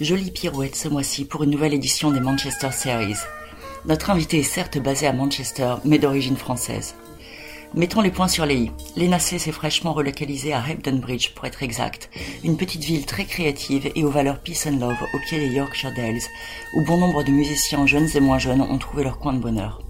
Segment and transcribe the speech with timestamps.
[0.00, 3.16] Jolie pirouette ce mois-ci pour une nouvelle édition des Manchester Series.
[3.84, 6.94] Notre invité est certes basé à Manchester, mais d'origine française.
[7.74, 8.70] Mettons les points sur les i.
[8.96, 12.10] L'ENAC s'est fraîchement relocalisé à Hebden Bridge, pour être exact,
[12.44, 15.92] une petite ville très créative et aux valeurs peace and love au pied des Yorkshire
[15.96, 16.22] Dales,
[16.74, 19.80] où bon nombre de musiciens jeunes et moins jeunes ont trouvé leur coin de bonheur.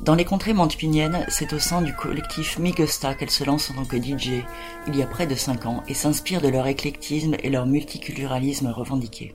[0.00, 3.84] Dans les contrées montpigniennes, c'est au sein du collectif Migusta qu'elle se lance en tant
[3.84, 4.44] que DJ,
[4.86, 8.68] il y a près de 5 ans, et s'inspire de leur éclectisme et leur multiculturalisme
[8.68, 9.34] revendiqué.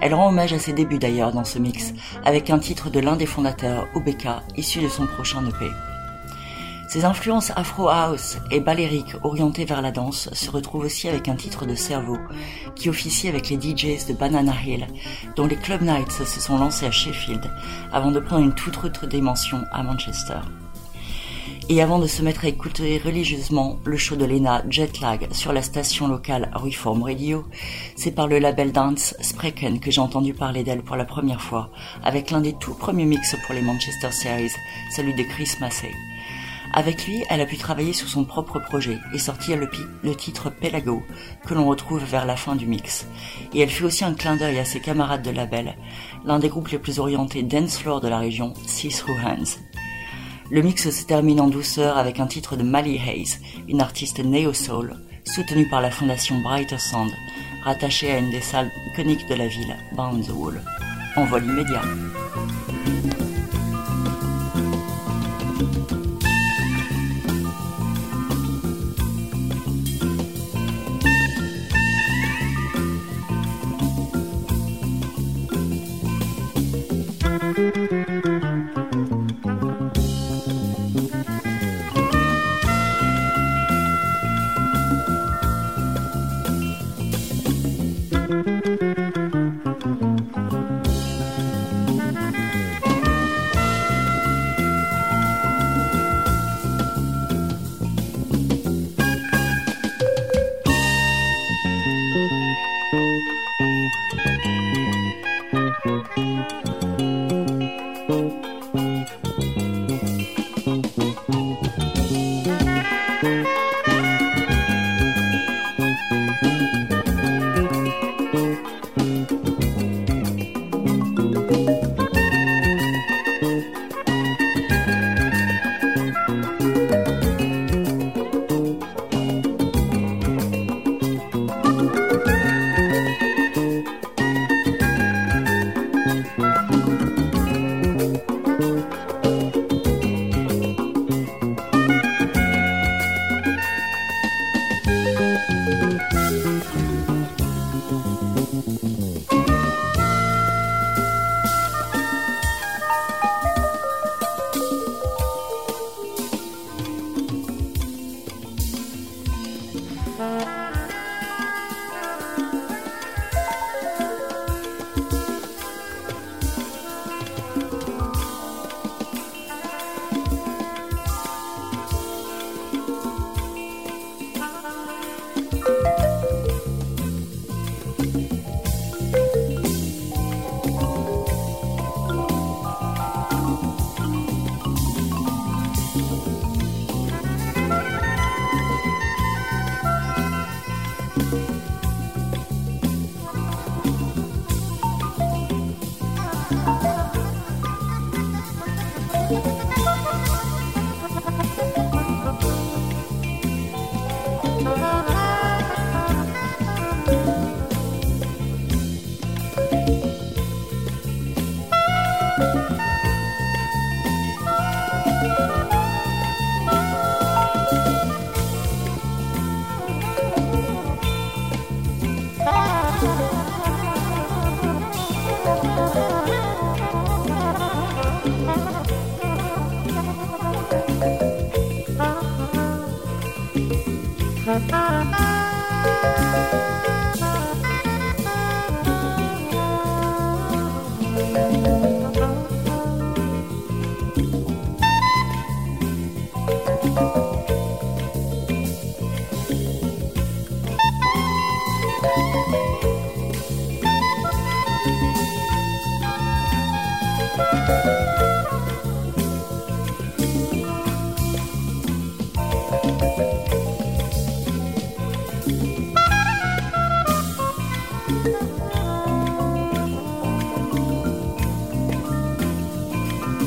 [0.00, 1.92] Elle rend hommage à ses débuts d'ailleurs dans ce mix,
[2.24, 5.70] avec un titre de l'un des fondateurs, Obeka, issu de son prochain EP.
[6.92, 11.36] Ses influences afro house et balériques orientées vers la danse se retrouvent aussi avec un
[11.36, 12.18] titre de cerveau
[12.76, 14.86] qui officie avec les DJs de Banana Hill,
[15.34, 17.50] dont les Club Nights se sont lancés à Sheffield
[17.94, 20.40] avant de prendre une toute autre dimension à Manchester.
[21.70, 25.62] Et avant de se mettre à écouter religieusement le show de Lena Jetlag sur la
[25.62, 27.46] station locale Reform Radio,
[27.96, 31.70] c'est par le label dance Spreken que j'ai entendu parler d'elle pour la première fois,
[32.04, 34.52] avec l'un des tout premiers mix pour les Manchester Series,
[34.94, 35.90] celui de Chris Massey.
[36.74, 39.70] Avec lui, elle a pu travailler sur son propre projet et sortir le,
[40.02, 41.02] le titre Pelago,
[41.46, 43.06] que l'on retrouve vers la fin du mix.
[43.52, 45.76] Et elle fait aussi un clin d'œil à ses camarades de label,
[46.24, 49.58] l'un des groupes les plus orientés dance floor de la région, See Through Hands.
[50.50, 54.96] Le mix se termine en douceur avec un titre de Mally Hayes, une artiste neo-soul,
[55.24, 57.12] soutenue par la fondation Brighter Sound,
[57.64, 60.62] rattachée à une des salles iconiques de la ville, Bound the Wall.
[61.16, 61.82] En vol immédiat.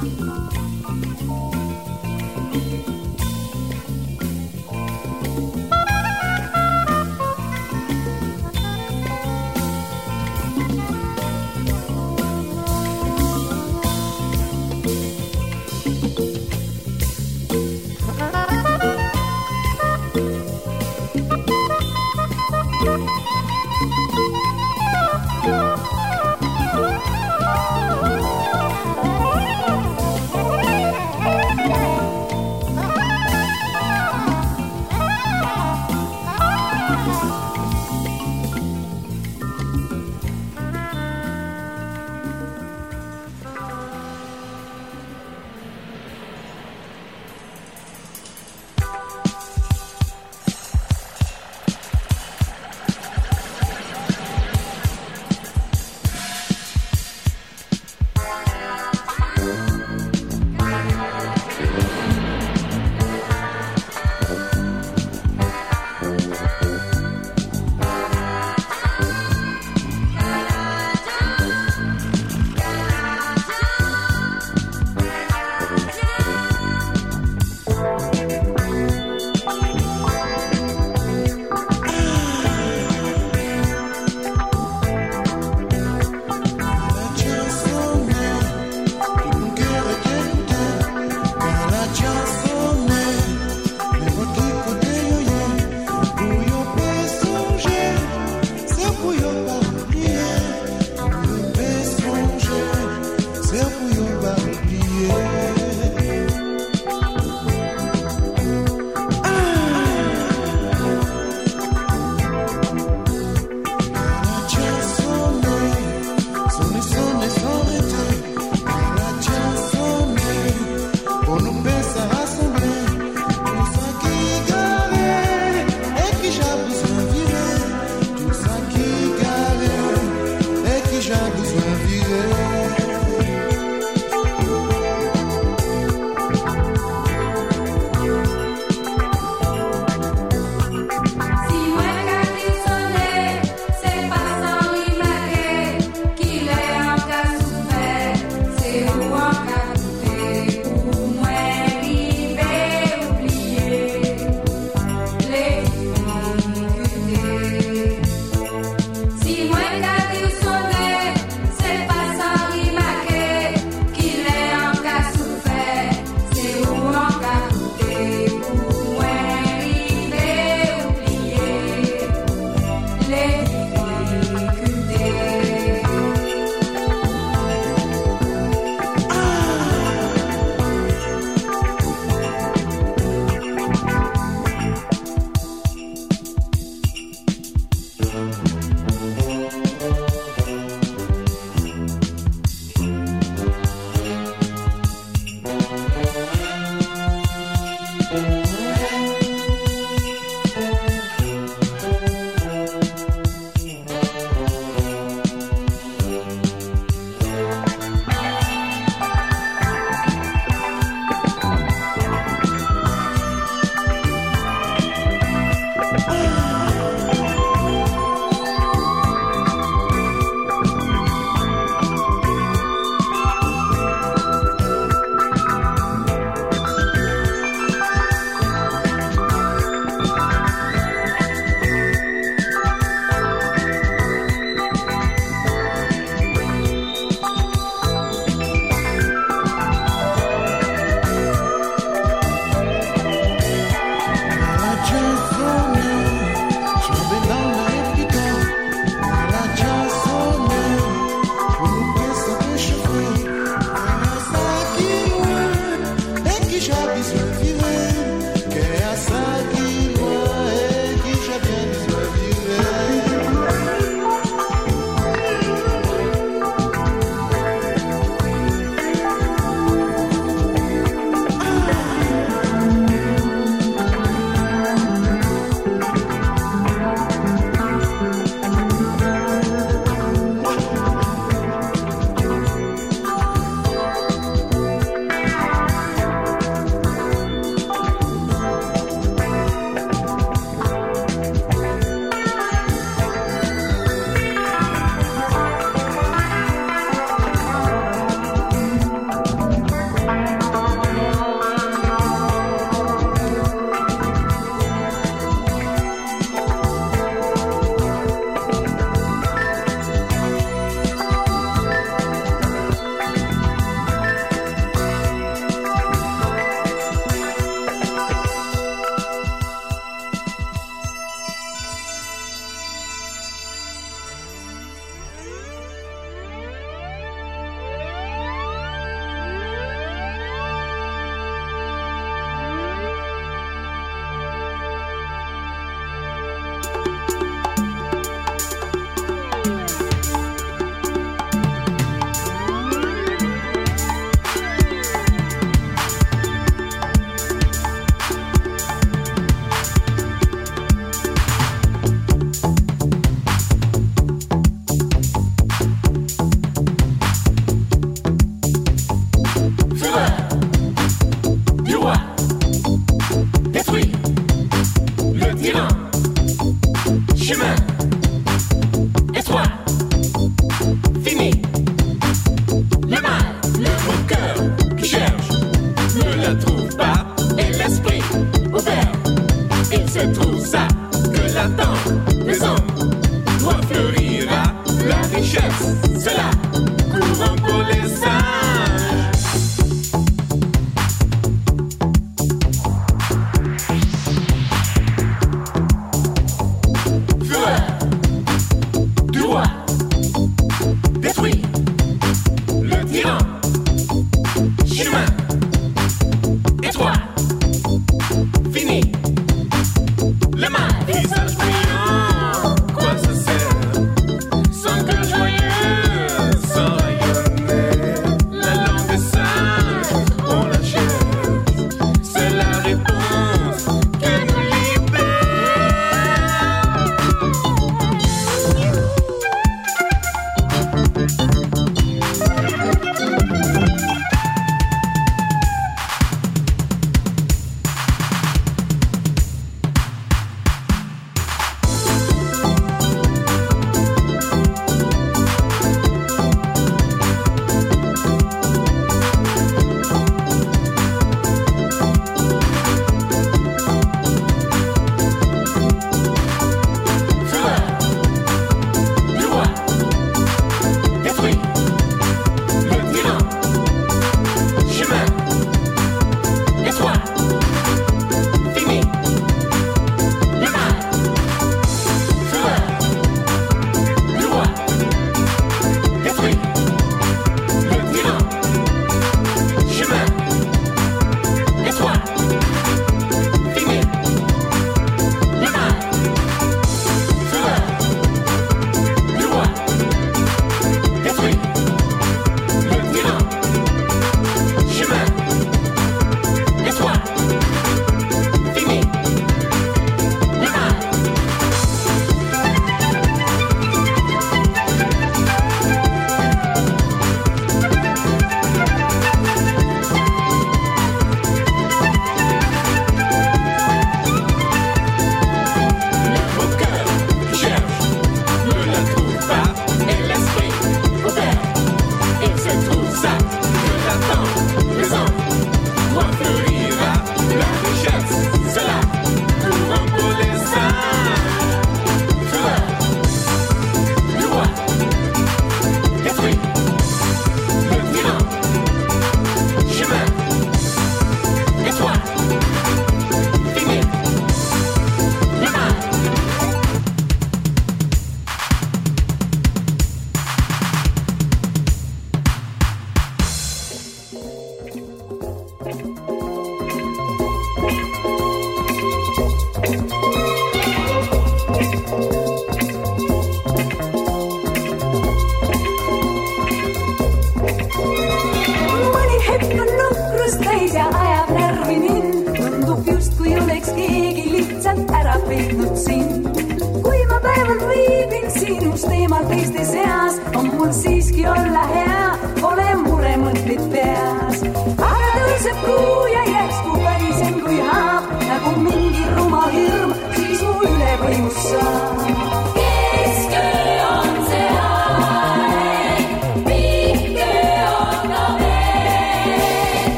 [0.00, 0.67] Quem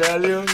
[0.00, 0.51] down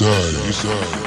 [0.00, 0.64] Yes, I.
[0.64, 1.03] Yes,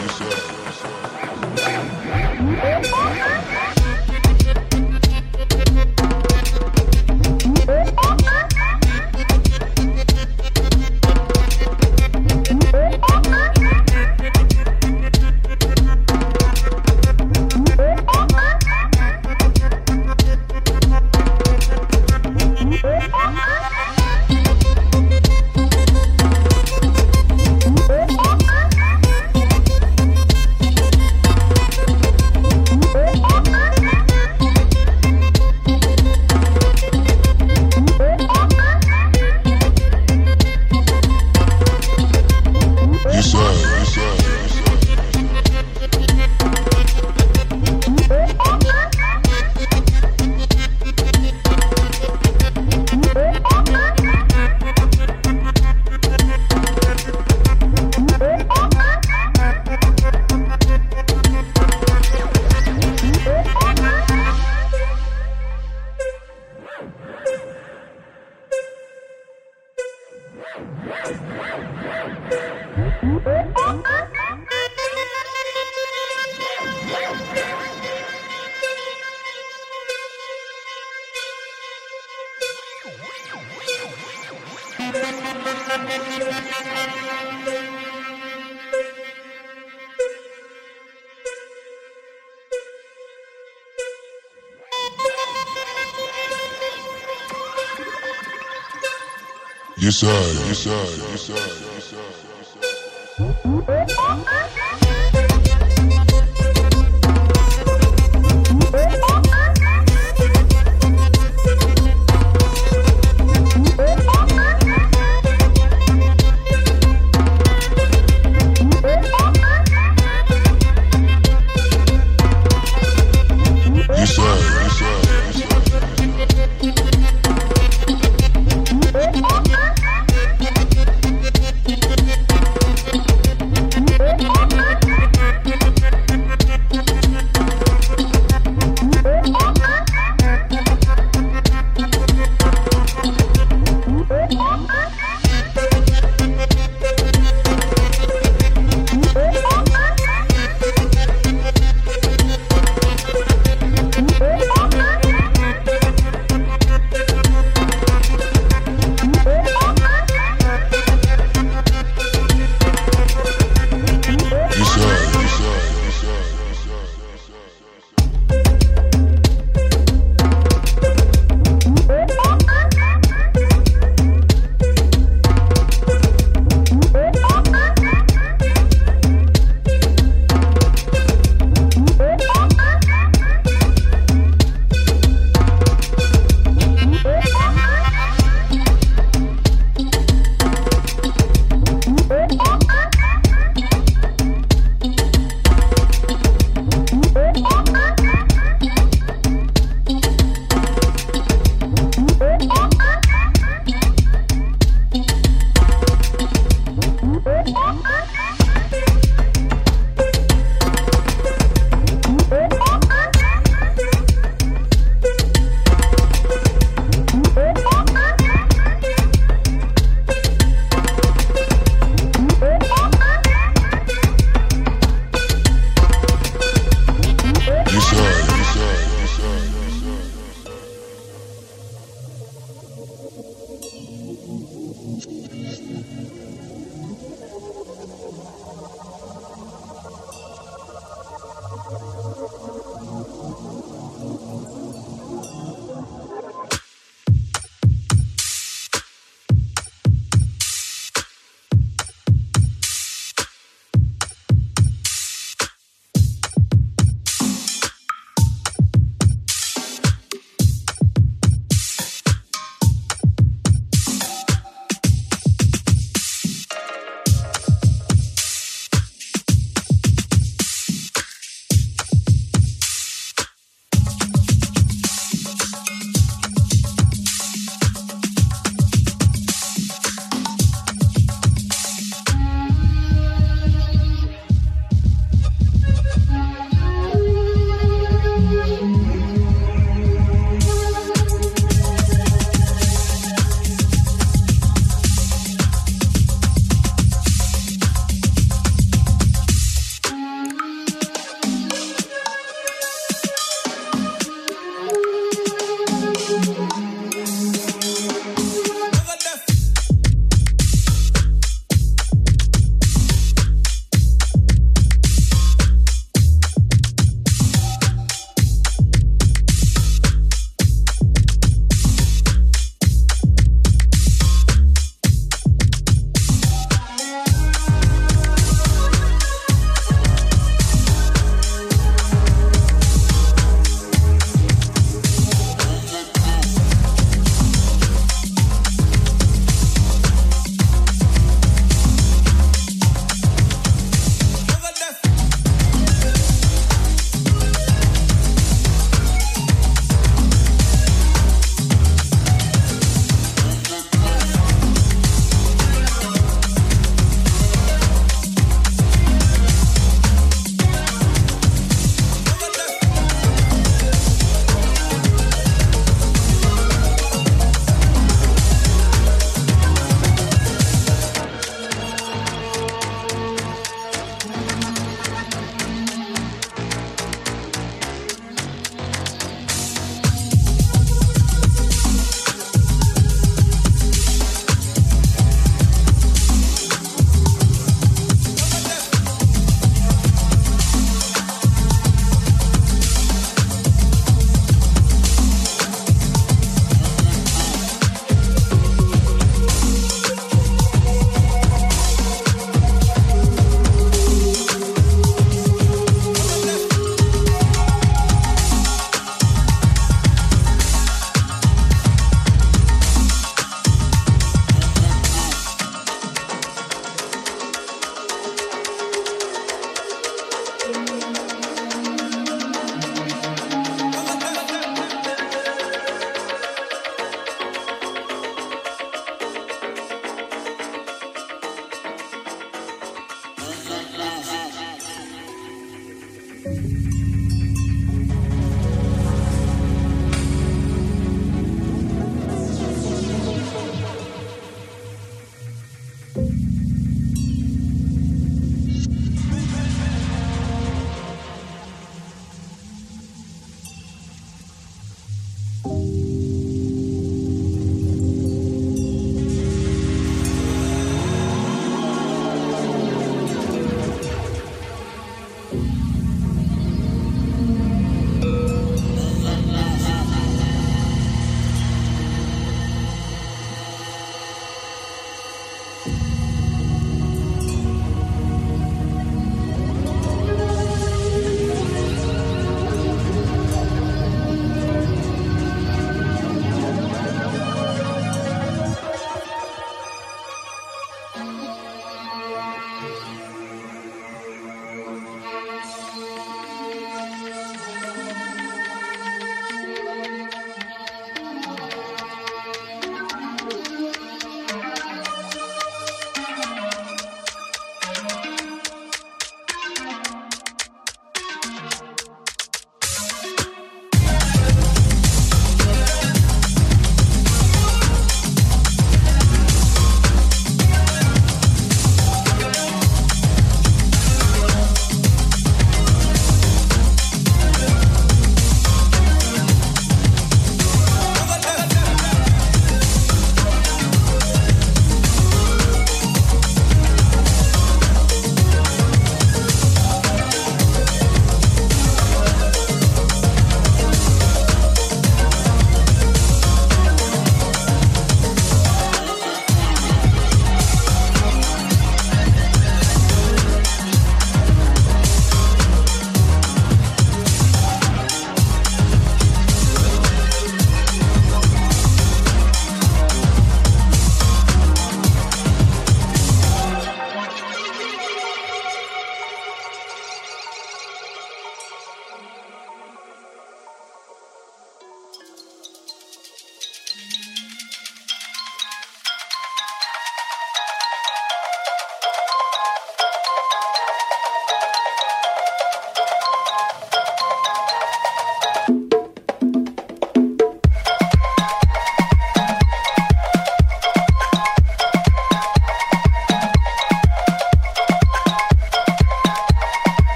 [99.87, 100.07] Yes, I,
[100.47, 100.69] yes, I,
[101.11, 101.66] yes, I,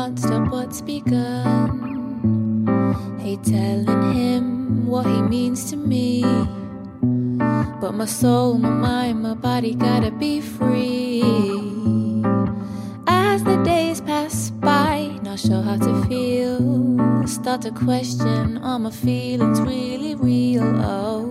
[0.00, 1.68] can't stop what's begun.
[3.20, 6.22] Hate telling him what he means to me.
[7.82, 11.20] But my soul, my mind, my body gotta be free.
[13.06, 17.26] As the days pass by, not sure how to feel.
[17.26, 20.64] Start to question are my feelings really real?
[20.80, 21.26] Oh,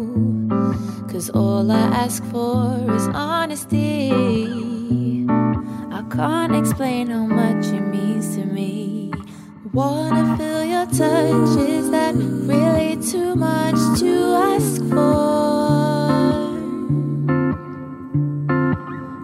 [1.09, 5.08] cause all I ask for is honesty.
[5.29, 9.11] I can't explain how much it means to me.
[9.71, 14.13] Wanna feel your touch, is that really too much to
[14.49, 15.69] ask for?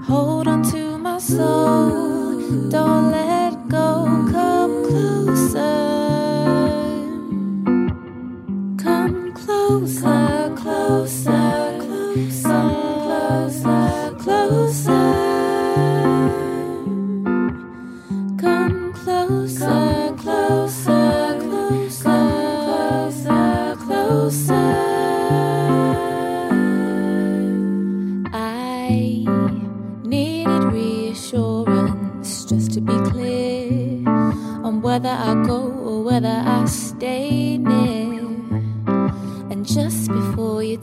[0.04, 5.76] Hold on to my soul, don't let go, come closer.
[8.78, 12.62] Come closer, closer, closer,
[13.06, 14.46] closer, closer.
[14.48, 15.05] Closer,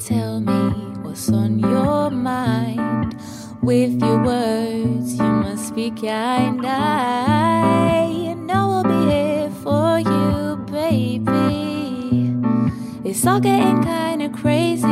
[0.09, 0.70] tell me
[1.02, 3.14] what's on your mind,
[3.62, 6.66] with your words you must be kind.
[6.66, 12.34] I know I'll be here for you, baby.
[13.09, 14.91] It's all getting kinda crazy,